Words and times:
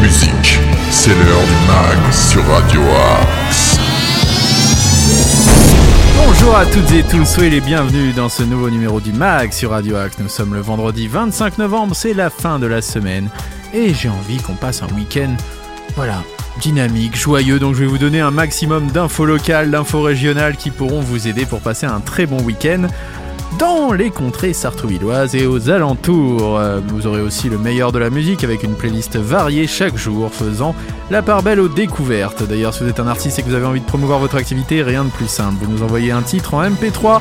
musique. 0.00 0.58
C'est 0.90 1.10
l'heure 1.10 1.42
du 1.42 1.66
mag 1.66 2.12
sur 2.12 2.44
Radio 2.46 2.80
Axe. 2.82 3.78
Bonjour 6.16 6.56
à 6.56 6.66
toutes 6.66 6.92
et 6.92 7.02
tous, 7.02 7.24
soyez 7.24 7.50
les 7.50 7.60
bienvenus 7.60 8.14
dans 8.14 8.28
ce 8.28 8.42
nouveau 8.42 8.70
numéro 8.70 9.00
du 9.00 9.12
MAG 9.12 9.52
sur 9.52 9.70
Radio 9.70 9.96
Axe. 9.96 10.16
Nous 10.18 10.28
sommes 10.28 10.54
le 10.54 10.60
vendredi 10.60 11.08
25 11.08 11.58
novembre, 11.58 11.94
c'est 11.94 12.12
la 12.12 12.28
fin 12.28 12.58
de 12.58 12.66
la 12.66 12.82
semaine 12.82 13.30
et 13.72 13.94
j'ai 13.94 14.08
envie 14.08 14.38
qu'on 14.38 14.54
passe 14.54 14.82
un 14.82 14.94
week-end, 14.94 15.34
voilà, 15.96 16.22
dynamique, 16.60 17.16
joyeux. 17.16 17.58
Donc 17.58 17.74
je 17.74 17.80
vais 17.80 17.86
vous 17.86 17.98
donner 17.98 18.20
un 18.20 18.30
maximum 18.30 18.88
d'infos 18.88 19.24
locales, 19.24 19.70
d'infos 19.70 20.02
régionales 20.02 20.56
qui 20.56 20.70
pourront 20.70 21.00
vous 21.00 21.28
aider 21.28 21.46
pour 21.46 21.60
passer 21.60 21.86
un 21.86 22.00
très 22.00 22.26
bon 22.26 22.42
week-end 22.42 22.88
dans 23.58 23.92
les 23.92 24.10
contrées 24.10 24.52
sartrouvilloises 24.52 25.34
et 25.34 25.46
aux 25.46 25.70
alentours. 25.70 26.60
Vous 26.88 27.06
aurez 27.06 27.20
aussi 27.20 27.48
le 27.48 27.58
meilleur 27.58 27.92
de 27.92 27.98
la 27.98 28.10
musique 28.10 28.44
avec 28.44 28.62
une 28.62 28.74
playlist 28.74 29.16
variée 29.16 29.66
chaque 29.66 29.96
jour 29.96 30.32
faisant 30.32 30.74
la 31.10 31.22
part 31.22 31.42
belle 31.42 31.60
aux 31.60 31.68
découvertes. 31.68 32.46
D'ailleurs, 32.46 32.74
si 32.74 32.84
vous 32.84 32.90
êtes 32.90 33.00
un 33.00 33.06
artiste 33.06 33.38
et 33.38 33.42
que 33.42 33.48
vous 33.48 33.54
avez 33.54 33.66
envie 33.66 33.80
de 33.80 33.86
promouvoir 33.86 34.18
votre 34.18 34.36
activité, 34.36 34.82
rien 34.82 35.04
de 35.04 35.10
plus 35.10 35.28
simple. 35.28 35.56
Vous 35.60 35.70
nous 35.70 35.82
envoyez 35.82 36.12
un 36.12 36.22
titre 36.22 36.54
en 36.54 36.62
MP3 36.62 37.20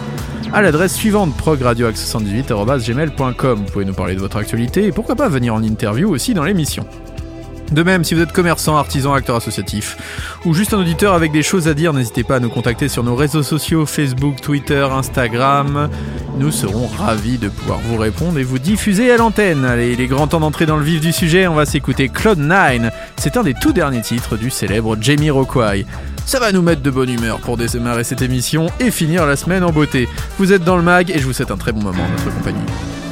à 0.53 0.61
l'adresse 0.61 0.93
suivante 0.93 1.35
progradioaxe78.gmail.com. 1.37 3.59
Vous 3.59 3.71
pouvez 3.71 3.85
nous 3.85 3.93
parler 3.93 4.15
de 4.15 4.19
votre 4.19 4.37
actualité 4.37 4.85
et 4.85 4.91
pourquoi 4.91 5.15
pas 5.15 5.29
venir 5.29 5.53
en 5.53 5.63
interview 5.63 6.09
aussi 6.09 6.33
dans 6.33 6.43
l'émission. 6.43 6.85
De 7.73 7.81
même, 7.81 8.03
si 8.03 8.13
vous 8.13 8.21
êtes 8.21 8.31
commerçant, 8.31 8.77
artisan, 8.77 9.13
acteur 9.13 9.35
associatif 9.35 9.97
ou 10.45 10.53
juste 10.53 10.75
un 10.75 10.77
auditeur 10.77 11.15
avec 11.15 11.31
des 11.31 11.41
choses 11.41 11.67
à 11.67 11.73
dire, 11.73 11.91
n'hésitez 11.91 12.23
pas 12.23 12.35
à 12.35 12.39
nous 12.39 12.49
contacter 12.49 12.87
sur 12.87 13.03
nos 13.03 13.15
réseaux 13.15 13.41
sociaux 13.41 13.87
Facebook, 13.87 14.41
Twitter, 14.41 14.87
Instagram. 14.91 15.89
Nous 16.37 16.51
serons 16.51 16.85
ravis 16.85 17.39
de 17.39 17.49
pouvoir 17.49 17.79
vous 17.79 17.97
répondre 17.97 18.37
et 18.37 18.43
vous 18.43 18.59
diffuser 18.59 19.11
à 19.11 19.17
l'antenne. 19.17 19.65
Allez, 19.65 19.93
il 19.93 20.01
est 20.01 20.07
grand 20.07 20.27
temps 20.27 20.39
d'entrer 20.39 20.67
dans 20.67 20.77
le 20.77 20.83
vif 20.83 21.01
du 21.01 21.11
sujet, 21.11 21.47
on 21.47 21.55
va 21.55 21.65
s'écouter 21.65 22.09
Cloud9. 22.09 22.91
C'est 23.17 23.37
un 23.37 23.43
des 23.43 23.55
tout 23.55 23.73
derniers 23.73 24.01
titres 24.01 24.37
du 24.37 24.51
célèbre 24.51 24.95
Jamie 25.01 25.31
Rockway. 25.31 25.87
Ça 26.27 26.39
va 26.39 26.51
nous 26.51 26.61
mettre 26.61 26.83
de 26.83 26.91
bonne 26.91 27.09
humeur 27.09 27.39
pour 27.39 27.57
démarrer 27.57 28.03
cette 28.03 28.21
émission 28.21 28.67
et 28.79 28.91
finir 28.91 29.25
la 29.25 29.35
semaine 29.35 29.63
en 29.63 29.71
beauté. 29.71 30.07
Vous 30.37 30.53
êtes 30.53 30.63
dans 30.63 30.77
le 30.77 30.83
mag 30.83 31.09
et 31.09 31.17
je 31.17 31.25
vous 31.25 31.33
souhaite 31.33 31.51
un 31.51 31.57
très 31.57 31.71
bon 31.71 31.81
moment 31.81 32.03
en 32.03 32.09
notre 32.09 32.37
compagnie. 32.37 33.02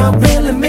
I 0.00 0.14
really 0.14 0.52
mean 0.52 0.67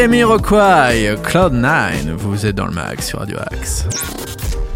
Jamie 0.00 0.22
Rockway, 0.22 1.16
Cloud9, 1.24 2.12
vous 2.12 2.46
êtes 2.46 2.54
dans 2.54 2.66
le 2.66 2.72
mag 2.72 3.00
sur 3.00 3.18
Radio 3.18 3.36
Axe. 3.50 3.84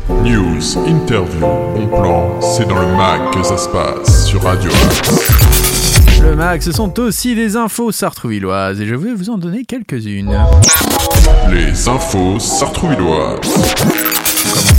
News, 0.09 0.77
interview, 0.85 1.39
bon 1.39 1.87
plan, 1.87 2.41
c'est 2.41 2.67
dans 2.67 2.81
le 2.81 2.89
mag 2.97 3.33
que 3.33 3.45
ça 3.45 3.57
se 3.57 3.69
passe 3.69 4.27
sur 4.27 4.43
Radio 4.43 4.69
Axe. 4.69 6.21
Le 6.21 6.35
Mac, 6.35 6.61
ce 6.65 6.73
sont 6.73 6.99
aussi 6.99 7.37
des 7.37 7.57
infos 7.57 7.93
sartrouvilloises 7.93 8.81
et 8.81 8.87
je 8.87 8.97
vais 8.97 9.15
vous 9.15 9.31
en 9.31 9.39
donner 9.39 9.65
quelques-unes. 9.65 10.37
Les 11.53 11.89
infos 11.89 12.41
sartrouvilloises. 12.41 14.12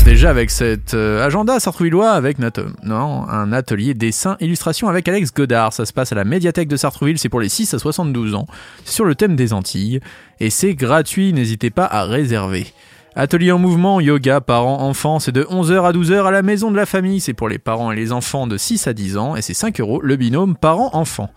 Déjà 0.03 0.29
avec 0.29 0.50
cet 0.50 0.94
euh, 0.94 1.25
agenda 1.25 1.59
sartrouvillois 1.59 2.11
avec 2.11 2.38
non, 2.83 3.27
un 3.29 3.53
atelier 3.53 3.94
dessin 3.94 4.35
illustration 4.41 4.89
avec 4.89 5.07
Alex 5.07 5.33
Godard. 5.33 5.71
Ça 5.71 5.85
se 5.85 5.94
passe 5.94 6.11
à 6.11 6.15
la 6.15 6.25
médiathèque 6.25 6.67
de 6.67 6.75
Sartrouville, 6.75 7.17
c'est 7.17 7.29
pour 7.29 7.39
les 7.39 7.47
6 7.47 7.73
à 7.73 7.79
72 7.79 8.35
ans, 8.35 8.45
sur 8.83 9.05
le 9.05 9.15
thème 9.15 9.35
des 9.35 9.53
Antilles 9.53 10.01
et 10.39 10.50
c'est 10.50 10.73
gratuit, 10.73 11.31
n'hésitez 11.31 11.69
pas 11.69 11.85
à 11.85 12.03
réserver. 12.03 12.67
Atelier 13.15 13.51
en 13.51 13.59
mouvement, 13.59 14.00
yoga, 14.00 14.41
parents, 14.41 14.81
enfants, 14.81 15.19
c'est 15.19 15.31
de 15.31 15.44
11h 15.44 15.85
à 15.85 15.91
12h 15.94 16.25
à 16.25 16.31
la 16.31 16.41
maison 16.41 16.71
de 16.71 16.77
la 16.77 16.85
famille, 16.85 17.21
c'est 17.21 17.33
pour 17.33 17.47
les 17.47 17.59
parents 17.59 17.91
et 17.91 17.95
les 17.95 18.11
enfants 18.11 18.47
de 18.47 18.57
6 18.57 18.88
à 18.88 18.94
10 18.94 19.17
ans 19.17 19.35
et 19.35 19.41
c'est 19.41 19.53
5 19.53 19.79
euros 19.79 20.01
le 20.01 20.15
binôme 20.15 20.55
parents-enfants. 20.55 21.29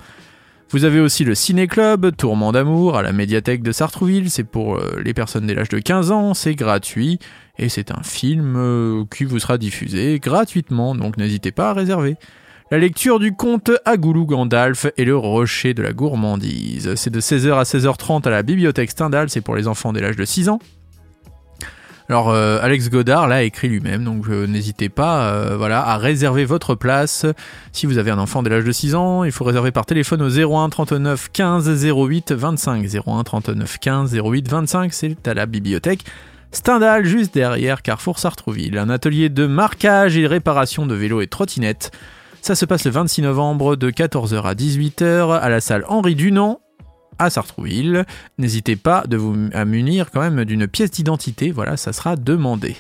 Vous 0.71 0.85
avez 0.85 0.99
aussi 0.99 1.23
le 1.23 1.37
Ciné-Club, 1.37 2.17
Tourment 2.17 2.51
d'amour, 2.51 2.97
à 2.97 3.03
la 3.03 3.13
médiathèque 3.13 3.63
de 3.63 3.71
Sartrouville, 3.71 4.31
c'est 4.31 4.43
pour 4.43 4.77
euh, 4.77 5.01
les 5.05 5.15
personnes 5.15 5.47
dès 5.47 5.55
l'âge 5.55 5.69
de 5.69 5.79
15 5.79 6.11
ans, 6.11 6.35
c'est 6.35 6.57
gratuit, 6.57 7.21
et 7.59 7.69
c'est 7.69 7.91
un 7.91 8.03
film 8.03 8.57
euh, 8.57 9.05
qui 9.15 9.25
vous 9.25 9.39
sera 9.39 9.59
diffusé 9.59 10.19
gratuitement, 10.19 10.95
donc 10.95 11.17
n'hésitez 11.17 11.53
pas 11.53 11.71
à 11.71 11.73
réserver. 11.73 12.17
La 12.71 12.79
lecture 12.79 13.19
du 13.19 13.33
conte 13.33 13.71
Agoulou 13.85 14.27
Gandalf 14.27 14.87
et 14.97 15.05
le 15.05 15.17
rocher 15.17 15.73
de 15.73 15.83
la 15.83 15.93
gourmandise. 15.93 16.95
C'est 16.97 17.11
de 17.11 17.21
16h 17.21 17.55
à 17.55 17.63
16h30 17.63 18.27
à 18.27 18.31
la 18.31 18.43
bibliothèque 18.43 18.91
Stendhal, 18.91 19.31
c'est 19.31 19.41
pour 19.41 19.55
les 19.55 19.69
enfants 19.69 19.93
dès 19.93 20.01
l'âge 20.01 20.17
de 20.17 20.25
6 20.25 20.49
ans. 20.49 20.59
Alors 22.09 22.31
euh, 22.31 22.59
Alex 22.61 22.89
Godard 22.89 23.27
l'a 23.27 23.43
écrit 23.43 23.69
lui-même, 23.69 24.05
donc 24.05 24.29
euh, 24.29 24.47
n'hésitez 24.47 24.89
pas 24.89 25.57
voilà, 25.57 25.87
à 25.87 25.97
réserver 25.97 26.45
votre 26.45 26.75
place. 26.75 27.25
Si 27.73 27.87
vous 27.87 27.99
avez 27.99 28.11
un 28.11 28.19
enfant 28.19 28.43
dès 28.43 28.51
l'âge 28.51 28.65
de 28.65 28.73
6 28.73 28.95
ans, 28.97 29.25
il 29.25 29.33
faut 29.33 29.45
réserver 29.45 29.71
par 29.71 29.87
téléphone 29.87 30.23
au 30.23 30.29
01 30.29 30.69
39 30.69 31.31
15 31.33 31.85
08 31.87 32.33
25. 32.33 32.87
01 33.07 33.23
39 33.23 33.79
15 33.79 34.15
08 34.15 34.49
25, 34.49 34.93
c'est 34.93 35.29
à 35.29 35.35
la 35.35 35.47
bibliothèque. 35.47 36.05
Stendhal, 36.57 37.05
juste 37.05 37.35
derrière 37.35 37.83
Carrefour 37.83 38.19
Sartrouville. 38.19 38.79
Un 38.79 38.89
atelier 38.89 39.29
de 39.29 39.47
marquage 39.47 40.17
et 40.17 40.27
réparation 40.27 40.87
de 40.87 40.95
vélos 40.95 41.21
et 41.21 41.27
trottinettes. 41.27 41.91
Ça 42.41 42.55
se 42.55 42.65
passe 42.65 42.87
le 42.87 42.93
26 42.93 43.21
novembre 43.21 43.77
de 43.77 43.91
14h 43.91 44.43
à 44.43 44.55
18h 44.55 45.39
à 45.39 45.49
la 45.51 45.61
salle 45.61 45.85
Henri 45.87 46.15
Dunant 46.15 46.61
à 47.19 47.29
Sartrouville. 47.29 48.07
N'hésitez 48.39 48.75
pas 48.75 49.05
de 49.07 49.19
vous 49.19 49.35
munir 49.67 50.11
quand 50.11 50.21
même 50.21 50.47
d'une 50.47 50.67
pièce 50.67 50.91
d'identité, 50.91 51.51
voilà, 51.51 51.77
ça 51.77 51.93
sera 51.93 52.17
demandé. 52.17 52.77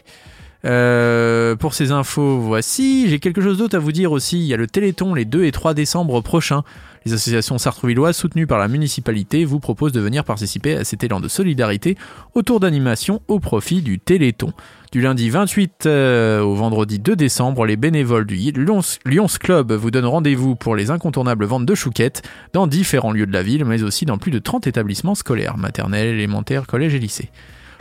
Euh, 0.64 1.54
pour 1.54 1.74
ces 1.74 1.92
infos, 1.92 2.40
voici. 2.40 3.10
J'ai 3.10 3.18
quelque 3.18 3.42
chose 3.42 3.58
d'autre 3.58 3.76
à 3.76 3.78
vous 3.78 3.92
dire 3.92 4.10
aussi. 4.10 4.38
Il 4.38 4.46
y 4.46 4.54
a 4.54 4.56
le 4.56 4.66
Téléthon 4.66 5.12
les 5.12 5.26
2 5.26 5.44
et 5.44 5.52
3 5.52 5.74
décembre 5.74 6.22
prochains. 6.22 6.64
Les 7.06 7.12
associations 7.12 7.56
sartrouvilloises 7.56 8.16
soutenues 8.16 8.48
par 8.48 8.58
la 8.58 8.66
municipalité 8.66 9.44
vous 9.44 9.60
proposent 9.60 9.92
de 9.92 10.00
venir 10.00 10.24
participer 10.24 10.74
à 10.74 10.82
cet 10.82 11.04
élan 11.04 11.20
de 11.20 11.28
solidarité 11.28 11.96
autour 12.34 12.58
d'animation 12.58 13.22
au 13.28 13.38
profit 13.38 13.80
du 13.80 14.00
Téléthon. 14.00 14.52
Du 14.90 15.00
lundi 15.00 15.30
28 15.30 15.86
euh, 15.86 16.40
au 16.40 16.56
vendredi 16.56 16.98
2 16.98 17.14
décembre, 17.14 17.64
les 17.64 17.76
bénévoles 17.76 18.26
du 18.26 18.34
Lyons, 18.50 19.28
Club 19.38 19.70
vous 19.70 19.92
donnent 19.92 20.04
rendez-vous 20.04 20.56
pour 20.56 20.74
les 20.74 20.90
incontournables 20.90 21.44
ventes 21.44 21.64
de 21.64 21.74
chouquettes 21.76 22.28
dans 22.52 22.66
différents 22.66 23.12
lieux 23.12 23.26
de 23.26 23.32
la 23.32 23.44
ville, 23.44 23.64
mais 23.64 23.84
aussi 23.84 24.04
dans 24.04 24.18
plus 24.18 24.32
de 24.32 24.40
30 24.40 24.66
établissements 24.66 25.14
scolaires, 25.14 25.58
maternels, 25.58 26.08
élémentaires, 26.08 26.66
collèges 26.66 26.96
et 26.96 26.98
lycées. 26.98 27.30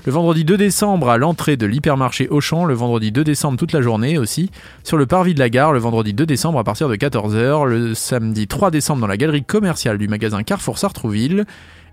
Le 0.06 0.12
vendredi 0.12 0.44
2 0.44 0.58
décembre 0.58 1.10
à 1.10 1.18
l'entrée 1.18 1.58
de 1.58 1.66
l'hypermarché 1.66 2.28
Auchan, 2.30 2.66
le 2.66 2.74
vendredi 2.74 3.12
2 3.12 3.24
décembre 3.24 3.58
toute 3.58 3.72
la 3.72 3.82
journée 3.82 4.18
aussi, 4.18 4.52
sur 4.84 4.98
le 4.98 5.06
parvis 5.06 5.34
de 5.34 5.40
la 5.40 5.50
gare, 5.50 5.74
le 5.74 5.80
vendredi 5.80 6.14
2 6.14 6.26
décembre 6.26 6.60
à 6.60 6.64
partir 6.64 6.90
de 6.90 6.96
14h, 6.96 7.66
le 7.66 7.96
samedi 7.96 8.48
3 8.48 8.70
décembre 8.70 9.02
dans 9.02 9.08
la 9.08 9.18
galerie 9.18 9.44
commerciale 9.44 9.98
du 9.98 10.08
magasin 10.08 10.44
Carrefour 10.44 10.78
Sartrouville, 10.78 11.46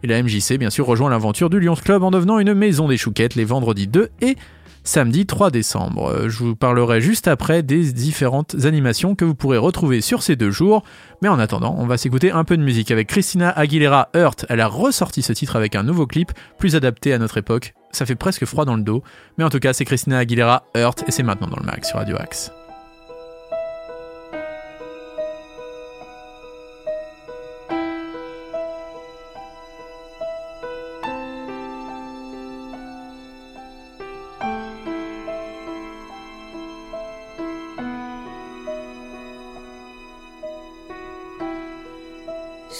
et 0.02 0.06
la 0.06 0.22
MJC 0.22 0.58
bien 0.58 0.70
sûr 0.70 0.86
rejoint 0.86 1.08
l'aventure 1.08 1.48
du 1.48 1.60
Lyons 1.60 1.74
Club 1.74 2.02
en 2.02 2.10
devenant 2.10 2.38
une 2.38 2.54
maison 2.54 2.88
des 2.88 2.98
chouquettes 2.98 3.34
les 3.34 3.44
vendredis 3.44 3.86
2 3.86 4.10
et 4.20 4.36
samedi 4.84 5.26
3 5.26 5.50
décembre. 5.50 6.28
Je 6.28 6.38
vous 6.38 6.56
parlerai 6.56 7.00
juste 7.00 7.28
après 7.28 7.62
des 7.62 7.92
différentes 7.92 8.56
animations 8.64 9.14
que 9.14 9.24
vous 9.24 9.34
pourrez 9.34 9.58
retrouver 9.58 10.00
sur 10.00 10.22
ces 10.22 10.36
deux 10.36 10.50
jours. 10.50 10.82
Mais 11.22 11.28
en 11.28 11.38
attendant, 11.38 11.76
on 11.78 11.86
va 11.86 11.96
s'écouter 11.96 12.30
un 12.32 12.44
peu 12.44 12.56
de 12.56 12.62
musique 12.62 12.90
avec 12.90 13.08
Christina 13.08 13.50
Aguilera 13.50 14.08
Hurt. 14.14 14.44
Elle 14.48 14.60
a 14.60 14.66
ressorti 14.66 15.22
ce 15.22 15.32
titre 15.32 15.56
avec 15.56 15.76
un 15.76 15.82
nouveau 15.82 16.06
clip 16.06 16.32
plus 16.58 16.76
adapté 16.76 17.12
à 17.12 17.18
notre 17.18 17.38
époque. 17.38 17.74
Ça 17.92 18.06
fait 18.06 18.14
presque 18.14 18.44
froid 18.46 18.64
dans 18.64 18.76
le 18.76 18.82
dos. 18.82 19.02
Mais 19.38 19.44
en 19.44 19.50
tout 19.50 19.60
cas, 19.60 19.72
c'est 19.72 19.84
Christina 19.84 20.18
Aguilera 20.18 20.64
Hurt 20.74 21.04
et 21.06 21.10
c'est 21.10 21.22
maintenant 21.22 21.48
dans 21.48 21.58
le 21.58 21.66
mag 21.66 21.84
sur 21.84 21.96
Radio 21.96 22.16
Axe. 22.18 22.50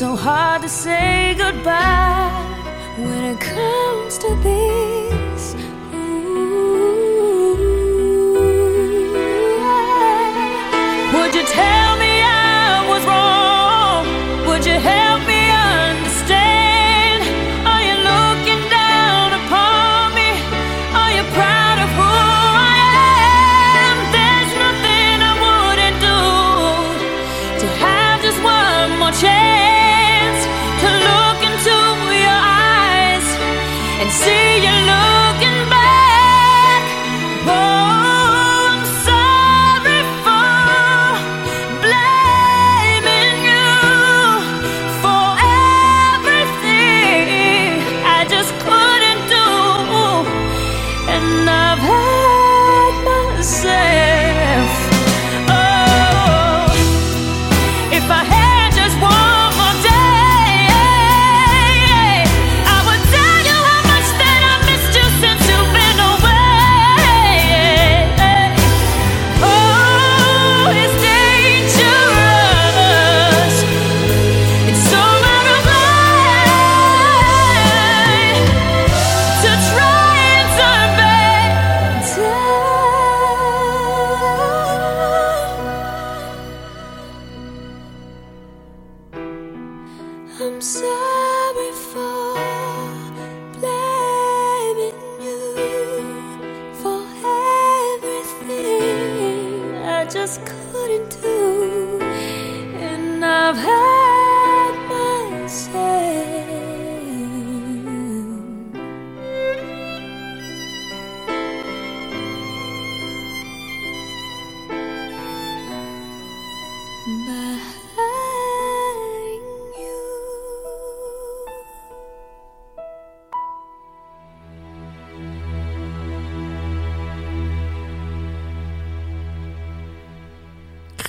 so 0.00 0.16
hard 0.16 0.62
to 0.62 0.68
say 0.68 1.34
goodbye 1.36 2.32
when 2.96 3.22
it 3.22 3.38
comes 3.38 4.16
to 4.16 4.34
this. 4.36 5.54
Ooh. 5.92 7.54
Would 11.12 11.34
you 11.34 11.44
tell 11.44 11.89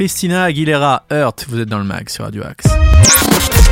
Christina 0.01 0.45
Aguilera, 0.45 1.05
Hurt, 1.11 1.45
vous 1.47 1.59
êtes 1.59 1.69
dans 1.69 1.77
le 1.77 1.83
mag 1.83 2.09
sur 2.09 2.25
Radio 2.25 2.41
Axe. 2.43 2.65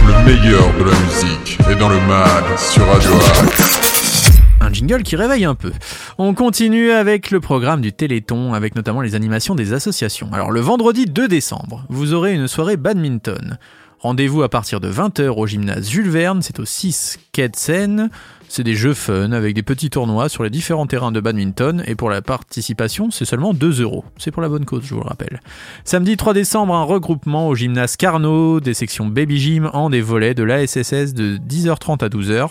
Le 0.05 0.25
meilleur 0.25 0.61
de 0.77 0.83
la 0.83 0.99
musique 0.99 1.57
est 1.67 1.75
dans 1.75 1.89
le 1.89 1.99
mag 2.01 2.43
sur 2.55 2.85
Radio 2.85 3.09
Axe. 3.41 4.39
Un 4.61 4.71
jingle 4.71 5.01
qui 5.01 5.15
réveille 5.15 5.45
un 5.45 5.55
peu. 5.55 5.71
On 6.19 6.35
continue 6.35 6.91
avec 6.91 7.31
le 7.31 7.39
programme 7.39 7.81
du 7.81 7.93
Téléthon, 7.93 8.53
avec 8.53 8.75
notamment 8.75 9.01
les 9.01 9.15
animations 9.15 9.55
des 9.55 9.73
associations. 9.73 10.29
Alors 10.31 10.51
le 10.51 10.59
vendredi 10.59 11.05
2 11.05 11.27
décembre, 11.27 11.87
vous 11.89 12.13
aurez 12.13 12.35
une 12.35 12.47
soirée 12.47 12.77
badminton. 12.77 13.57
Rendez-vous 13.97 14.43
à 14.43 14.49
partir 14.49 14.79
de 14.79 14.91
20h 14.91 15.29
au 15.29 15.47
gymnase 15.47 15.89
Jules 15.89 16.11
Verne, 16.11 16.43
c'est 16.43 16.59
au 16.59 16.65
6 16.65 17.17
quai 17.31 17.49
de 17.49 17.55
Seine. 17.55 18.11
C'est 18.51 18.63
des 18.63 18.73
jeux 18.73 18.95
fun 18.95 19.31
avec 19.31 19.53
des 19.53 19.61
petits 19.61 19.91
tournois 19.91 20.27
sur 20.27 20.43
les 20.43 20.49
différents 20.49 20.87
terrains 20.87 21.11
de 21.11 21.19
badminton 21.19 21.83
et 21.85 21.93
pour 21.93 22.09
la 22.09 22.23
participation, 22.23 23.11
c'est 23.11 23.23
seulement 23.23 23.53
2 23.53 23.83
euros. 23.83 24.03
C'est 24.17 24.31
pour 24.31 24.41
la 24.41 24.49
bonne 24.49 24.65
cause, 24.65 24.83
je 24.83 24.95
vous 24.95 25.01
le 25.01 25.07
rappelle. 25.07 25.39
Samedi 25.83 26.17
3 26.17 26.33
décembre, 26.33 26.73
un 26.73 26.83
regroupement 26.83 27.47
au 27.47 27.53
gymnase 27.53 27.95
Carnot, 27.95 28.59
des 28.59 28.73
sections 28.73 29.05
Baby 29.05 29.37
Gym 29.37 29.69
en 29.71 29.91
des 29.91 30.01
volets 30.01 30.33
de 30.33 30.41
l'ASSS 30.41 31.13
de 31.13 31.37
10h30 31.37 32.03
à 32.03 32.09
12h. 32.09 32.49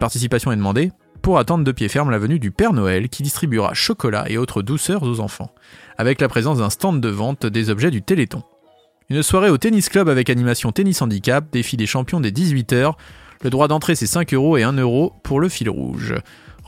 Participation 0.00 0.50
est 0.50 0.56
demandée 0.56 0.90
pour 1.22 1.38
attendre 1.38 1.62
de 1.62 1.70
pied 1.70 1.88
ferme 1.88 2.10
la 2.10 2.18
venue 2.18 2.40
du 2.40 2.50
Père 2.50 2.72
Noël 2.72 3.08
qui 3.08 3.22
distribuera 3.22 3.74
chocolat 3.74 4.24
et 4.28 4.38
autres 4.38 4.62
douceurs 4.62 5.04
aux 5.04 5.20
enfants, 5.20 5.52
avec 5.98 6.20
la 6.20 6.28
présence 6.28 6.58
d'un 6.58 6.70
stand 6.70 7.00
de 7.00 7.08
vente 7.08 7.46
des 7.46 7.70
objets 7.70 7.92
du 7.92 8.02
Téléthon. 8.02 8.42
Une 9.08 9.22
soirée 9.22 9.50
au 9.50 9.56
tennis 9.56 9.88
club 9.88 10.08
avec 10.08 10.30
animation 10.30 10.72
tennis 10.72 11.00
handicap, 11.00 11.46
défi 11.52 11.76
des 11.76 11.86
champions 11.86 12.20
des 12.20 12.32
18h. 12.32 12.94
Le 13.42 13.50
droit 13.50 13.68
d'entrée 13.68 13.94
c'est 13.94 14.06
5 14.06 14.34
euros 14.34 14.56
et 14.56 14.62
1 14.62 14.72
euro 14.72 15.12
pour 15.22 15.40
le 15.40 15.48
fil 15.48 15.70
rouge. 15.70 16.14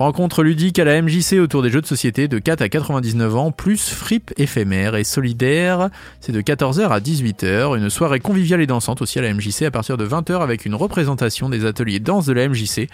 Rencontre 0.01 0.43
ludique 0.43 0.79
à 0.79 0.85
la 0.85 1.03
MJC 1.03 1.35
autour 1.43 1.63
des 1.63 1.69
jeux 1.69 1.83
de 1.83 1.87
société 1.87 2.27
de 2.27 2.39
4 2.39 2.63
à 2.63 2.69
99 2.71 3.37
ans, 3.37 3.53
plus 3.53 3.91
fripe 3.91 4.33
éphémère 4.39 4.97
et 4.97 5.05
solidaire, 5.05 5.91
c'est 6.21 6.33
de 6.33 6.41
14h 6.41 6.89
à 6.89 7.01
18h. 7.01 7.77
Une 7.77 7.91
soirée 7.91 8.19
conviviale 8.19 8.63
et 8.63 8.67
dansante 8.67 9.03
aussi 9.03 9.19
à 9.19 9.23
la 9.23 9.35
MJC 9.35 9.65
à 9.67 9.71
partir 9.71 9.99
de 9.99 10.07
20h 10.07 10.41
avec 10.41 10.65
une 10.65 10.75
représentation 10.75 11.51
des 11.51 11.67
ateliers 11.67 12.01
danse 12.01 12.25
de 12.25 12.33
la 12.33 12.49
MJC, 12.49 12.89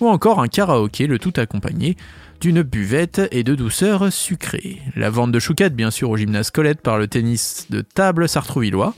ou 0.00 0.06
encore 0.08 0.40
un 0.40 0.46
karaoké, 0.46 1.08
le 1.08 1.18
tout 1.18 1.32
accompagné 1.36 1.96
d'une 2.40 2.62
buvette 2.62 3.22
et 3.32 3.42
de 3.42 3.56
douceur 3.56 4.12
sucrée. 4.12 4.82
La 4.94 5.10
vente 5.10 5.32
de 5.32 5.40
chouquettes 5.40 5.74
bien 5.74 5.90
sûr 5.90 6.10
au 6.10 6.16
gymnase 6.16 6.52
Colette 6.52 6.80
par 6.80 6.96
le 6.96 7.08
tennis 7.08 7.66
de 7.70 7.80
table 7.80 8.28
sartrouvillois. 8.28 8.94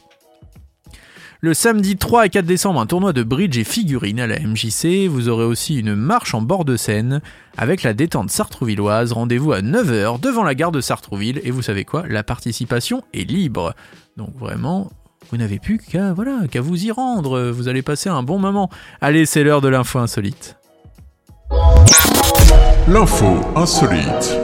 Le 1.44 1.52
samedi 1.52 1.98
3 1.98 2.24
et 2.24 2.30
4 2.30 2.46
décembre, 2.46 2.80
un 2.80 2.86
tournoi 2.86 3.12
de 3.12 3.22
bridge 3.22 3.58
et 3.58 3.64
figurines 3.64 4.18
à 4.18 4.26
la 4.26 4.40
MJC. 4.40 5.08
Vous 5.08 5.28
aurez 5.28 5.44
aussi 5.44 5.78
une 5.78 5.94
marche 5.94 6.32
en 6.32 6.40
bord 6.40 6.64
de 6.64 6.74
Seine 6.74 7.20
avec 7.58 7.82
la 7.82 7.92
détente 7.92 8.30
sartrouvilloise. 8.30 9.12
Rendez-vous 9.12 9.52
à 9.52 9.60
9h 9.60 10.20
devant 10.20 10.42
la 10.42 10.54
gare 10.54 10.72
de 10.72 10.80
Sartrouville. 10.80 11.42
Et 11.44 11.50
vous 11.50 11.60
savez 11.60 11.84
quoi? 11.84 12.04
La 12.08 12.22
participation 12.22 13.02
est 13.12 13.30
libre. 13.30 13.74
Donc 14.16 14.34
vraiment, 14.38 14.90
vous 15.30 15.36
n'avez 15.36 15.58
plus 15.58 15.76
qu'à 15.76 16.14
voilà, 16.14 16.48
qu'à 16.50 16.62
vous 16.62 16.82
y 16.82 16.90
rendre. 16.90 17.50
Vous 17.50 17.68
allez 17.68 17.82
passer 17.82 18.08
un 18.08 18.22
bon 18.22 18.38
moment. 18.38 18.70
Allez, 19.02 19.26
c'est 19.26 19.44
l'heure 19.44 19.60
de 19.60 19.68
l'info 19.68 19.98
insolite. 19.98 20.56
L'info 22.88 23.38
insolite. 23.54 24.38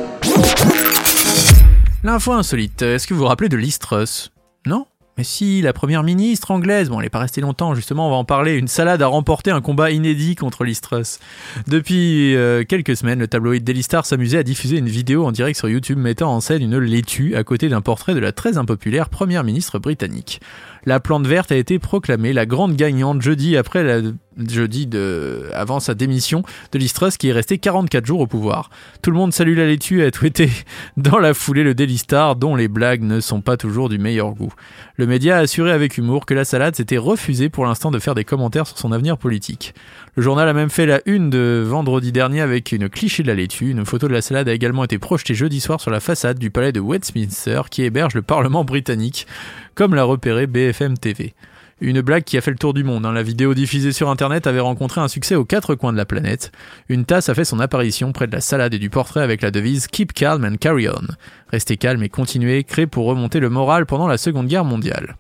L'info 2.04 2.32
insolite. 2.32 2.82
Est-ce 2.82 3.06
que 3.06 3.14
vous 3.14 3.20
vous 3.20 3.26
rappelez 3.26 3.48
de 3.48 3.56
Liz 3.56 3.78
Truss 3.78 4.32
Non? 4.66 4.84
Mais 5.20 5.24
si, 5.24 5.60
la 5.60 5.74
première 5.74 6.02
ministre 6.02 6.50
anglaise, 6.50 6.88
bon 6.88 6.98
elle 6.98 7.04
n'est 7.04 7.10
pas 7.10 7.18
restée 7.18 7.42
longtemps, 7.42 7.74
justement 7.74 8.06
on 8.06 8.10
va 8.10 8.16
en 8.16 8.24
parler, 8.24 8.54
une 8.54 8.68
salade 8.68 9.02
a 9.02 9.06
remporté 9.06 9.50
un 9.50 9.60
combat 9.60 9.90
inédit 9.90 10.34
contre 10.34 10.64
Liz 10.64 10.80
Truss. 10.80 11.18
Depuis 11.66 12.34
euh, 12.34 12.64
quelques 12.64 12.96
semaines, 12.96 13.18
le 13.18 13.28
tabloïd 13.28 13.62
Daily 13.62 13.82
Star 13.82 14.06
s'amusait 14.06 14.38
à 14.38 14.42
diffuser 14.42 14.78
une 14.78 14.88
vidéo 14.88 15.26
en 15.26 15.30
direct 15.30 15.58
sur 15.58 15.68
YouTube 15.68 15.98
mettant 15.98 16.34
en 16.34 16.40
scène 16.40 16.62
une 16.62 16.78
laitue 16.78 17.34
à 17.36 17.44
côté 17.44 17.68
d'un 17.68 17.82
portrait 17.82 18.14
de 18.14 18.18
la 18.18 18.32
très 18.32 18.56
impopulaire 18.56 19.10
première 19.10 19.44
ministre 19.44 19.78
britannique. 19.78 20.40
La 20.84 21.00
plante 21.00 21.26
verte 21.26 21.52
a 21.52 21.56
été 21.56 21.78
proclamée 21.78 22.32
la 22.32 22.46
grande 22.46 22.74
gagnante 22.74 23.22
jeudi 23.22 23.56
après 23.56 23.84
la 23.84 24.00
jeudi 24.48 24.86
de, 24.86 25.50
avant 25.54 25.80
sa 25.80 25.94
démission 25.94 26.42
de 26.72 26.78
Liz 26.78 26.92
Truss 26.92 27.16
qui 27.16 27.28
est 27.28 27.32
resté 27.32 27.58
44 27.58 28.06
jours 28.06 28.20
au 28.20 28.26
pouvoir. 28.26 28.70
Tout 29.02 29.10
le 29.10 29.16
monde 29.16 29.32
salue 29.32 29.56
la 29.56 29.66
laitue 29.66 30.00
et 30.00 30.04
a 30.04 30.10
tweeté 30.10 30.50
dans 30.96 31.18
la 31.18 31.34
foulée 31.34 31.62
le 31.62 31.74
Daily 31.74 31.98
Star 31.98 32.36
dont 32.36 32.56
les 32.56 32.68
blagues 32.68 33.02
ne 33.02 33.20
sont 33.20 33.40
pas 33.40 33.56
toujours 33.56 33.88
du 33.88 33.98
meilleur 33.98 34.32
goût. 34.32 34.52
Le 34.96 35.06
média 35.06 35.36
a 35.36 35.40
assuré 35.40 35.72
avec 35.72 35.98
humour 35.98 36.26
que 36.26 36.34
la 36.34 36.44
salade 36.44 36.76
s'était 36.76 36.98
refusée 36.98 37.48
pour 37.48 37.66
l'instant 37.66 37.90
de 37.90 37.98
faire 37.98 38.14
des 38.14 38.24
commentaires 38.24 38.66
sur 38.66 38.78
son 38.78 38.92
avenir 38.92 39.18
politique. 39.18 39.74
Le 40.16 40.22
journal 40.22 40.48
a 40.48 40.52
même 40.52 40.70
fait 40.70 40.86
la 40.86 41.00
une 41.06 41.30
de 41.30 41.62
vendredi 41.66 42.12
dernier 42.12 42.40
avec 42.40 42.72
une 42.72 42.88
cliché 42.88 43.22
de 43.22 43.28
la 43.28 43.34
laitue. 43.34 43.70
Une 43.70 43.84
photo 43.84 44.08
de 44.08 44.12
la 44.12 44.22
salade 44.22 44.48
a 44.48 44.52
également 44.52 44.84
été 44.84 44.98
projetée 44.98 45.34
jeudi 45.34 45.60
soir 45.60 45.80
sur 45.80 45.90
la 45.90 46.00
façade 46.00 46.38
du 46.38 46.50
palais 46.50 46.72
de 46.72 46.80
Westminster 46.80 47.62
qui 47.70 47.82
héberge 47.82 48.14
le 48.14 48.22
Parlement 48.22 48.64
britannique, 48.64 49.26
comme 49.74 49.94
l'a 49.94 50.04
repéré 50.04 50.46
BFM 50.46 50.98
TV. 50.98 51.34
Une 51.82 52.02
blague 52.02 52.24
qui 52.24 52.36
a 52.36 52.42
fait 52.42 52.50
le 52.50 52.58
tour 52.58 52.74
du 52.74 52.84
monde. 52.84 53.06
hein. 53.06 53.12
La 53.12 53.22
vidéo 53.22 53.54
diffusée 53.54 53.92
sur 53.92 54.10
internet 54.10 54.46
avait 54.46 54.60
rencontré 54.60 55.00
un 55.00 55.08
succès 55.08 55.34
aux 55.34 55.46
quatre 55.46 55.74
coins 55.74 55.92
de 55.92 55.96
la 55.96 56.04
planète. 56.04 56.52
Une 56.90 57.06
tasse 57.06 57.30
a 57.30 57.34
fait 57.34 57.46
son 57.46 57.58
apparition 57.58 58.12
près 58.12 58.26
de 58.26 58.32
la 58.32 58.42
salade 58.42 58.74
et 58.74 58.78
du 58.78 58.90
portrait 58.90 59.22
avec 59.22 59.40
la 59.40 59.50
devise 59.50 59.86
Keep 59.86 60.12
calm 60.12 60.44
and 60.44 60.56
carry 60.56 60.88
on. 60.88 61.06
Restez 61.48 61.78
calme 61.78 62.02
et 62.02 62.10
continuez, 62.10 62.64
créé 62.64 62.86
pour 62.86 63.06
remonter 63.06 63.40
le 63.40 63.48
moral 63.48 63.86
pendant 63.86 64.08
la 64.08 64.18
Seconde 64.18 64.46
Guerre 64.46 64.66
mondiale. 64.66 65.16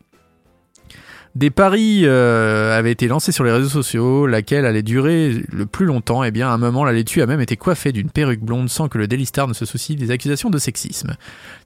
Des 1.36 1.50
paris 1.50 2.00
euh, 2.04 2.76
avaient 2.76 2.90
été 2.90 3.06
lancés 3.06 3.30
sur 3.30 3.44
les 3.44 3.52
réseaux 3.52 3.68
sociaux, 3.68 4.26
laquelle 4.26 4.66
allait 4.66 4.82
durer 4.82 5.44
le 5.52 5.64
plus 5.64 5.86
longtemps. 5.86 6.24
Et 6.24 6.32
bien, 6.32 6.48
à 6.48 6.52
un 6.52 6.58
moment, 6.58 6.84
la 6.84 6.92
laitue 6.92 7.22
a 7.22 7.26
même 7.26 7.40
été 7.40 7.56
coiffée 7.56 7.92
d'une 7.92 8.10
perruque 8.10 8.40
blonde 8.40 8.68
sans 8.68 8.88
que 8.88 8.98
le 8.98 9.06
Daily 9.06 9.26
Star 9.26 9.46
ne 9.46 9.52
se 9.52 9.64
soucie 9.64 9.94
des 9.94 10.10
accusations 10.10 10.50
de 10.50 10.58
sexisme. 10.58 11.14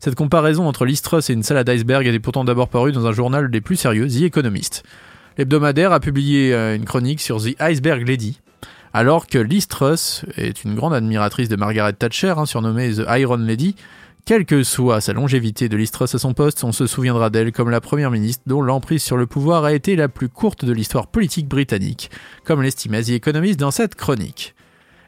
Cette 0.01 0.17
comparaison 0.17 0.69
entre 0.69 0.85
Liz 0.85 1.01
Truss 1.01 1.31
et 1.31 1.33
une 1.33 1.43
salade 1.43 1.69
iceberg 1.71 2.07
était 2.07 2.19
pourtant 2.19 2.45
d'abord 2.45 2.69
parue 2.69 2.93
dans 2.93 3.07
un 3.07 3.13
journal 3.13 3.51
des 3.51 3.63
plus 3.63 3.77
sérieux, 3.77 4.07
The 4.07 4.23
Economist. 4.25 4.83
L'hebdomadaire 5.39 5.93
a 5.93 6.01
publié 6.01 6.53
euh, 6.53 6.77
une 6.77 6.85
chronique 6.85 7.23
sur 7.23 7.43
The 7.43 7.57
Iceberg 7.59 8.07
Lady, 8.07 8.41
alors 8.93 9.27
que 9.27 9.39
Liz 9.39 9.67
Truss 9.67 10.27
est 10.37 10.65
une 10.65 10.75
grande 10.75 10.93
admiratrice 10.93 11.49
de 11.49 11.57
Margaret 11.57 11.95
Thatcher, 11.95 12.35
hein, 12.37 12.45
surnommée 12.45 12.93
The 12.93 13.05
Iron 13.19 13.39
Lady. 13.39 13.77
Quelle 14.27 14.47
que 14.47 14.63
soit 14.63 15.03
sa 15.03 15.13
longévité 15.13 15.69
de 15.69 15.77
Liz 15.77 15.91
Truss 15.91 16.15
à 16.15 16.19
son 16.19 16.33
poste, 16.33 16.65
on 16.65 16.73
se 16.73 16.87
souviendra 16.87 17.29
d'elle 17.29 17.53
comme 17.53 17.69
la 17.69 17.83
première 17.83 18.11
ministre 18.11 18.43
dont 18.47 18.63
l'emprise 18.63 19.03
sur 19.03 19.19
le 19.19 19.27
pouvoir 19.27 19.65
a 19.65 19.75
été 19.75 19.97
la 19.97 20.09
plus 20.09 20.31
courte 20.31 20.65
de 20.65 20.73
l'histoire 20.73 21.09
politique 21.09 21.47
britannique, 21.47 22.11
comme 22.43 22.63
l'estimait 22.63 23.03
The 23.03 23.11
Economist 23.11 23.61
dans 23.61 23.71
cette 23.71 23.97
chronique. 23.97 24.55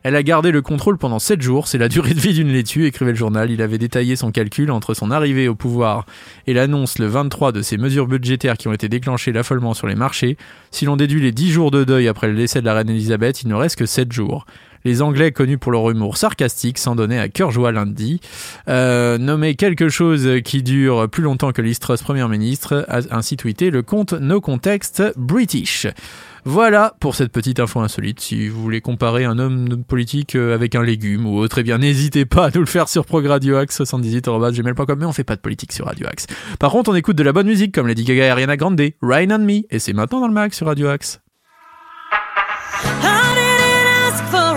Elle 0.03 0.17
a 0.17 0.23
gardé 0.23 0.51
le 0.51 0.61
contrôle 0.61 0.99
pendant 0.99 1.19
7 1.19 1.41
jours, 1.41 1.67
c'est 1.67 1.79
la 1.79 1.89
durée 1.89 2.13
de 2.13 2.21
vie 2.21 2.35
d'une 2.35 2.53
laitue, 2.53 2.85
écrivait 2.85 3.13
le 3.13 3.17
journal. 3.17 3.51
Il 3.51 3.63
avait 3.63 3.79
détaillé 3.79 4.17
son 4.17 4.33
calcul 4.33 4.71
entre 4.71 4.93
son 4.93 5.11
arrivée 5.11 5.49
au 5.49 5.55
pouvoir 5.55 6.05
et 6.47 6.53
l'annonce 6.53 6.99
le 6.99 7.07
23 7.07 7.53
de 7.53 7.63
ces 7.63 7.79
mesures 7.79 8.09
budgétaires 8.09 8.59
qui 8.59 8.69
ont 8.69 8.75
été 8.75 8.91
déclenchées 8.91 9.33
l'affolement 9.33 9.73
sur 9.73 9.87
les 9.87 9.95
marchés. 9.95 10.37
Si 10.71 10.85
l'on 10.85 10.97
déduit 10.97 11.23
les 11.23 11.33
10 11.33 11.51
jours 11.53 11.71
de 11.71 11.85
deuil 11.85 12.07
après 12.07 12.29
le 12.29 12.37
décès 12.37 12.61
de 12.61 12.67
la 12.67 12.75
reine 12.75 12.91
Elisabeth, 12.91 13.43
il 13.43 13.49
ne 13.49 13.55
reste 13.55 13.77
que 13.77 13.87
7 13.87 14.13
jours. 14.13 14.45
Les 14.87 15.03
Anglais, 15.03 15.33
connus 15.33 15.59
pour 15.59 15.73
leur 15.73 15.91
humour 15.91 16.17
sarcastique, 16.17 16.79
s'en 16.79 16.95
donnaient 16.95 17.19
à 17.19 17.29
cœur 17.29 17.51
joie 17.51 17.73
lundi. 17.73 18.21
Euh, 18.69 19.19
nommer 19.19 19.57
quelque 19.57 19.89
chose 19.89 20.29
qui 20.45 20.63
dure 20.63 21.09
plus 21.09 21.25
longtemps 21.25 21.51
que 21.51 21.61
Liz 21.61 21.81
Truss 21.81 22.03
Première 22.03 22.29
ministre, 22.29 22.87
a 22.89 23.01
ainsi 23.11 23.37
tweeté 23.37 23.71
le 23.71 23.83
compte 23.83 24.13
No 24.13 24.41
Context 24.41 25.03
British. 25.17 25.89
Voilà 26.45 26.95
pour 27.01 27.17
cette 27.17 27.33
petite 27.33 27.59
info 27.59 27.81
insolite. 27.81 28.21
Si 28.21 28.47
vous 28.47 28.63
voulez 28.63 28.81
comparer 28.81 29.25
un 29.25 29.41
homme 29.41 29.83
politique 29.83 30.37
euh, 30.37 30.55
avec 30.55 30.77
un 30.77 30.85
légume 30.85 31.27
ou 31.27 31.37
autre, 31.39 31.59
eh 31.59 31.65
bien 31.65 31.79
n'hésitez 31.79 32.25
pas 32.25 32.45
à 32.47 32.51
nous 32.55 32.61
le 32.61 32.67
faire 32.67 32.89
sur 32.89 33.07
progradioax78.gmail.com, 33.07 34.99
mais 35.01 35.07
on 35.07 35.13
fait 35.13 35.25
pas 35.25 35.35
de 35.35 35.41
politique 35.41 35.73
sur 35.73 35.87
Radio 35.87 36.07
Axe. 36.07 36.29
Par 36.61 36.71
contre, 36.71 36.93
on 36.93 36.95
écoute 36.95 37.17
de 37.17 37.25
la 37.25 37.33
bonne 37.33 37.49
musique 37.49 37.75
comme 37.75 37.89
Lady 37.89 38.05
Gaga 38.05 38.27
et 38.27 38.31
Ariana 38.31 38.57
Grande, 38.57 38.81
Rain 39.03 39.31
on 39.33 39.41
Me, 39.41 39.63
et 39.69 39.81
c'est 39.81 39.95
maintenant 39.95 40.21
dans 40.21 40.29
le 40.29 40.33
mag 40.33 40.53
sur 40.53 40.69
Radio 40.69 40.87
Axe. 40.87 41.21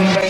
Bang, 0.00 0.14
bang. 0.14 0.29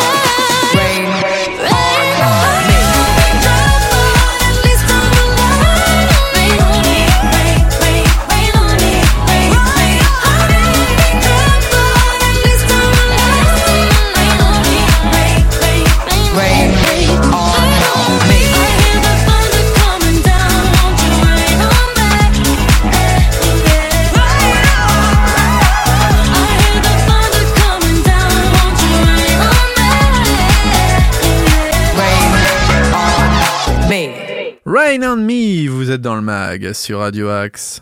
Rain 34.91 35.03
on 35.03 35.15
Me, 35.15 35.69
vous 35.69 35.89
êtes 35.89 36.01
dans 36.01 36.15
le 36.15 36.21
mag 36.21 36.73
sur 36.73 36.99
Radio 36.99 37.29
Axe. 37.29 37.81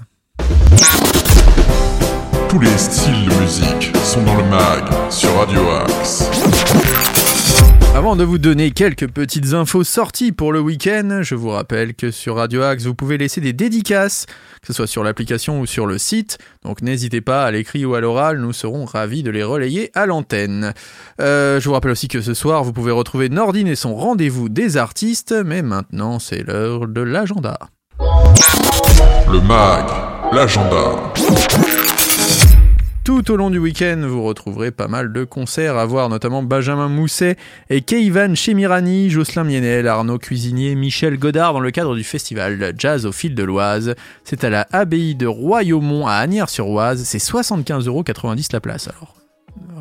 Tous 2.47 2.59
les 2.59 2.77
styles 2.77 3.25
de 3.25 3.33
musique 3.41 3.91
sont 4.03 4.21
dans 4.21 4.35
le 4.35 4.43
mag 4.43 4.83
sur 5.09 5.35
Radio 5.35 5.59
Axe. 5.71 6.29
Avant 7.99 8.15
de 8.15 8.23
vous 8.23 8.37
donner 8.37 8.71
quelques 8.71 9.09
petites 9.09 9.51
infos 9.51 9.83
sorties 9.83 10.31
pour 10.31 10.53
le 10.53 10.61
week-end, 10.61 11.19
je 11.21 11.35
vous 11.35 11.49
rappelle 11.49 11.93
que 11.93 12.11
sur 12.11 12.37
Radio 12.37 12.61
Axe, 12.61 12.85
vous 12.85 12.95
pouvez 12.95 13.17
laisser 13.17 13.41
des 13.41 13.51
dédicaces, 13.51 14.25
que 14.61 14.67
ce 14.67 14.71
soit 14.71 14.87
sur 14.87 15.03
l'application 15.03 15.59
ou 15.59 15.65
sur 15.65 15.85
le 15.85 15.97
site. 15.97 16.37
Donc 16.63 16.81
n'hésitez 16.81 17.19
pas 17.19 17.43
à 17.43 17.51
l'écrit 17.51 17.83
ou 17.83 17.95
à 17.95 17.99
l'oral, 17.99 18.39
nous 18.39 18.53
serons 18.53 18.85
ravis 18.85 19.21
de 19.21 19.31
les 19.31 19.43
relayer 19.43 19.91
à 19.95 20.05
l'antenne. 20.05 20.73
Euh, 21.19 21.59
je 21.59 21.67
vous 21.67 21.73
rappelle 21.73 21.91
aussi 21.91 22.07
que 22.07 22.21
ce 22.21 22.33
soir, 22.33 22.63
vous 22.63 22.71
pouvez 22.71 22.93
retrouver 22.93 23.27
Nordine 23.27 23.67
et 23.67 23.75
son 23.75 23.93
rendez-vous 23.97 24.47
des 24.47 24.77
artistes, 24.77 25.35
mais 25.45 25.61
maintenant 25.61 26.19
c'est 26.19 26.47
l'heure 26.47 26.87
de 26.87 27.01
l'agenda. 27.01 27.59
Le 27.99 29.41
mag, 29.41 29.83
l'agenda. 30.31 31.11
Tout 33.09 33.31
au 33.31 33.37
long 33.37 33.49
du 33.49 33.57
week-end, 33.57 33.99
vous 34.07 34.21
retrouverez 34.21 34.69
pas 34.69 34.87
mal 34.87 35.11
de 35.11 35.23
concerts 35.23 35.77
à 35.77 35.85
voir, 35.87 36.09
notamment 36.09 36.43
Benjamin 36.43 36.89
Mousset 36.89 37.37
et 37.71 37.81
Keivan 37.81 38.35
Chemirani, 38.35 39.09
Jocelyn 39.09 39.45
Mienel, 39.45 39.87
Arnaud 39.87 40.19
Cuisinier, 40.19 40.75
Michel 40.75 41.17
Godard 41.17 41.53
dans 41.53 41.59
le 41.59 41.71
cadre 41.71 41.95
du 41.95 42.03
festival 42.03 42.75
Jazz 42.77 43.07
au 43.07 43.11
fil 43.11 43.33
de 43.33 43.41
l'Oise. 43.41 43.95
C'est 44.23 44.43
à 44.43 44.51
la 44.51 44.67
abbaye 44.71 45.15
de 45.15 45.25
Royaumont 45.25 46.05
à 46.05 46.17
Agnières-sur-Oise, 46.17 47.01
c'est 47.03 47.17
75,90€ 47.17 48.49
la 48.53 48.59
place 48.59 48.87
alors. 48.87 49.15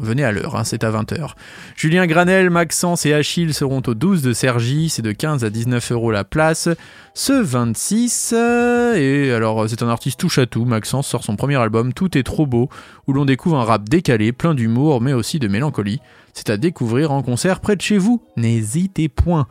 Venez 0.00 0.24
à 0.24 0.32
l'heure, 0.32 0.56
hein, 0.56 0.64
c'est 0.64 0.84
à 0.84 0.90
20h. 0.90 1.30
Julien 1.76 2.06
Granel, 2.06 2.50
Maxence 2.50 3.04
et 3.06 3.12
Achille 3.12 3.52
seront 3.52 3.82
au 3.86 3.94
12 3.94 4.22
de 4.22 4.32
Sergi, 4.32 4.88
c'est 4.88 5.02
de 5.02 5.12
15 5.12 5.44
à 5.44 5.50
19 5.50 5.92
euros 5.92 6.10
la 6.10 6.24
place. 6.24 6.68
Ce 7.14 7.32
26, 7.32 8.32
euh, 8.36 8.94
et 8.94 9.32
alors 9.32 9.68
c'est 9.68 9.82
un 9.82 9.88
artiste 9.88 10.20
touche 10.20 10.38
à 10.38 10.46
tout, 10.46 10.64
Maxence 10.64 11.08
sort 11.08 11.24
son 11.24 11.36
premier 11.36 11.56
album 11.56 11.92
Tout 11.92 12.16
est 12.16 12.22
trop 12.22 12.46
beau, 12.46 12.68
où 13.06 13.12
l'on 13.12 13.24
découvre 13.24 13.58
un 13.58 13.64
rap 13.64 13.88
décalé, 13.88 14.32
plein 14.32 14.54
d'humour, 14.54 15.00
mais 15.00 15.12
aussi 15.12 15.38
de 15.38 15.48
mélancolie. 15.48 16.00
C'est 16.34 16.50
à 16.50 16.56
découvrir 16.56 17.12
en 17.12 17.22
concert 17.22 17.60
près 17.60 17.76
de 17.76 17.80
chez 17.80 17.98
vous, 17.98 18.22
n'hésitez 18.36 19.08
point. 19.08 19.46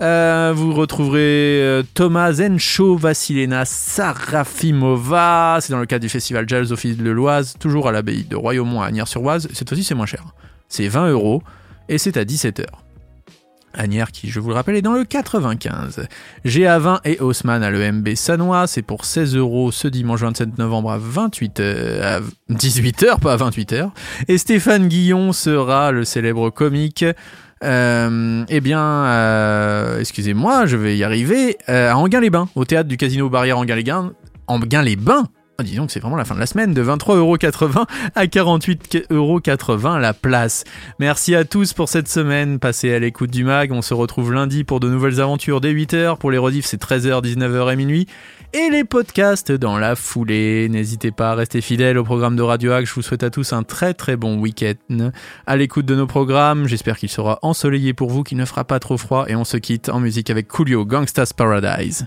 Euh, 0.00 0.52
vous 0.54 0.74
retrouverez 0.74 1.60
euh, 1.62 1.82
Thomas 1.94 2.32
Zencho, 2.32 2.96
Vassilena 2.96 3.64
Sarafimova, 3.64 5.58
c'est 5.60 5.72
dans 5.72 5.80
le 5.80 5.86
cadre 5.86 6.02
du 6.02 6.08
festival 6.08 6.48
Jazz 6.48 6.74
fil 6.76 6.96
de 6.96 7.10
l'Oise, 7.10 7.54
toujours 7.58 7.88
à 7.88 7.92
l'abbaye 7.92 8.24
de 8.24 8.36
Royaumont 8.36 8.80
à 8.80 8.86
Agnières-sur-Oise, 8.86 9.48
cette 9.52 9.68
fois-ci 9.68 9.84
c'est 9.84 9.94
moins 9.94 10.06
cher. 10.06 10.24
C'est 10.68 10.88
20 10.88 11.10
euros, 11.10 11.42
et 11.88 11.98
c'est 11.98 12.16
à 12.16 12.24
17h. 12.24 12.64
Agnières 13.74 14.12
qui, 14.12 14.30
je 14.30 14.40
vous 14.40 14.48
le 14.48 14.54
rappelle, 14.54 14.76
est 14.76 14.82
dans 14.82 14.92
le 14.92 15.04
95. 15.04 16.06
GA20 16.44 17.00
et 17.04 17.18
Haussmann 17.20 17.62
à 17.62 17.70
l'EMB 17.70 18.14
Sanois, 18.14 18.66
c'est 18.66 18.82
pour 18.82 19.04
16 19.04 19.36
euros 19.36 19.70
ce 19.72 19.88
dimanche 19.88 20.20
27 20.20 20.58
novembre 20.58 20.90
à 20.92 20.98
28 20.98 21.60
à 21.60 22.20
18h, 22.50 23.20
pas 23.20 23.34
à 23.34 23.36
28h. 23.36 23.90
Et 24.28 24.38
Stéphane 24.38 24.88
Guillon 24.88 25.32
sera 25.32 25.92
le 25.92 26.04
célèbre 26.04 26.50
comique. 26.50 27.04
Euh, 27.64 28.44
eh 28.48 28.60
bien, 28.60 28.80
euh, 28.80 30.00
excusez-moi, 30.00 30.66
je 30.66 30.76
vais 30.76 30.96
y 30.96 31.04
arriver. 31.04 31.58
euh, 31.68 31.90
à 31.90 31.96
Anguin-les-Bains, 31.96 32.48
au 32.54 32.64
théâtre 32.64 32.88
du 32.88 32.96
Casino 32.96 33.28
Barrière 33.28 33.58
Anguin-les-Bains. 33.58 34.12
Anguin-les-Bains 34.46 35.24
Oh, 35.60 35.64
dis 35.64 35.74
donc, 35.74 35.90
c'est 35.90 35.98
vraiment 35.98 36.14
la 36.14 36.24
fin 36.24 36.36
de 36.36 36.40
la 36.40 36.46
semaine, 36.46 36.72
de 36.72 36.84
23,80€ 36.84 37.84
à 38.14 38.26
48,80€ 38.26 39.98
la 39.98 40.14
place. 40.14 40.62
Merci 41.00 41.34
à 41.34 41.44
tous 41.44 41.72
pour 41.72 41.88
cette 41.88 42.06
semaine 42.06 42.60
passée 42.60 42.94
à 42.94 43.00
l'écoute 43.00 43.32
du 43.32 43.42
mag. 43.42 43.72
On 43.72 43.82
se 43.82 43.92
retrouve 43.92 44.32
lundi 44.32 44.62
pour 44.62 44.78
de 44.78 44.88
nouvelles 44.88 45.20
aventures 45.20 45.60
dès 45.60 45.74
8h. 45.74 46.16
Pour 46.18 46.30
les 46.30 46.38
rediffs, 46.38 46.66
c'est 46.66 46.80
13h, 46.80 47.24
19h 47.24 47.72
et 47.72 47.74
minuit. 47.74 48.06
Et 48.52 48.70
les 48.70 48.84
podcasts 48.84 49.50
dans 49.50 49.78
la 49.78 49.96
foulée. 49.96 50.68
N'hésitez 50.68 51.10
pas 51.10 51.32
à 51.32 51.34
rester 51.34 51.60
fidèles 51.60 51.98
au 51.98 52.04
programme 52.04 52.36
de 52.36 52.42
Radio 52.42 52.70
Hack. 52.70 52.86
Je 52.86 52.94
vous 52.94 53.02
souhaite 53.02 53.24
à 53.24 53.30
tous 53.30 53.52
un 53.52 53.64
très 53.64 53.94
très 53.94 54.14
bon 54.14 54.38
week-end 54.38 55.10
à 55.48 55.56
l'écoute 55.56 55.86
de 55.86 55.96
nos 55.96 56.06
programmes. 56.06 56.68
J'espère 56.68 56.98
qu'il 56.98 57.08
sera 57.08 57.40
ensoleillé 57.42 57.94
pour 57.94 58.10
vous, 58.10 58.22
qu'il 58.22 58.38
ne 58.38 58.44
fera 58.44 58.62
pas 58.62 58.78
trop 58.78 58.96
froid. 58.96 59.24
Et 59.26 59.34
on 59.34 59.44
se 59.44 59.56
quitte 59.56 59.88
en 59.88 59.98
musique 59.98 60.30
avec 60.30 60.46
Coolio, 60.46 60.86
Gangsta's 60.86 61.32
Paradise. 61.32 62.06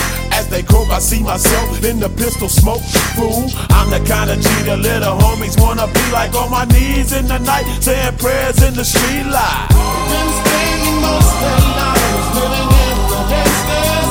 As 0.31 0.47
they 0.49 0.63
croak, 0.63 0.89
I 0.89 0.99
see 0.99 1.21
myself 1.21 1.83
in 1.83 1.99
the 1.99 2.09
pistol 2.09 2.49
smoke. 2.49 2.81
Fool, 3.15 3.49
I'm 3.69 3.89
the 3.89 4.01
kind 4.07 4.29
of 4.29 4.39
G 4.39 4.49
the 4.63 4.77
little 4.77 5.17
homies 5.17 5.59
wanna 5.59 5.87
be 5.87 6.05
like 6.11 6.33
on 6.35 6.49
my 6.51 6.65
knees 6.65 7.13
in 7.13 7.27
the 7.27 7.39
night, 7.39 7.65
saying 7.81 8.17
prayers 8.17 8.61
in 8.63 8.73
the 8.73 8.85
street 8.85 9.27
light. 9.27 9.67
Been 10.11 10.29
spending 10.39 10.97
most 11.01 11.29
of 11.31 11.39
their 11.43 11.63
lives 11.79 12.27
living 12.37 12.69
in 12.85 12.97
the 13.11 13.19
gangster's 13.31 14.10